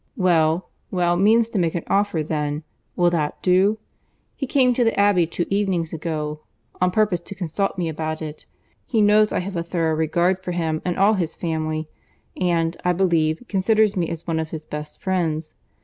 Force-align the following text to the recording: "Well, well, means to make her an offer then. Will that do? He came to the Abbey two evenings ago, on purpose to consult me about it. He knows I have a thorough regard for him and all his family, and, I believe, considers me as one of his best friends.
"Well, 0.17 0.71
well, 0.89 1.15
means 1.15 1.47
to 1.49 1.59
make 1.59 1.73
her 1.73 1.79
an 1.81 1.85
offer 1.87 2.23
then. 2.23 2.63
Will 2.95 3.11
that 3.11 3.39
do? 3.43 3.77
He 4.35 4.47
came 4.47 4.73
to 4.73 4.83
the 4.83 4.99
Abbey 4.99 5.27
two 5.27 5.45
evenings 5.51 5.93
ago, 5.93 6.39
on 6.81 6.89
purpose 6.89 7.21
to 7.21 7.35
consult 7.35 7.77
me 7.77 7.87
about 7.87 8.19
it. 8.19 8.47
He 8.87 8.99
knows 8.99 9.31
I 9.31 9.41
have 9.41 9.55
a 9.55 9.61
thorough 9.61 9.93
regard 9.93 10.39
for 10.39 10.53
him 10.53 10.81
and 10.83 10.97
all 10.97 11.13
his 11.13 11.35
family, 11.35 11.87
and, 12.35 12.75
I 12.83 12.93
believe, 12.93 13.43
considers 13.47 13.95
me 13.95 14.09
as 14.09 14.25
one 14.25 14.39
of 14.39 14.49
his 14.49 14.65
best 14.65 14.99
friends. 14.99 15.53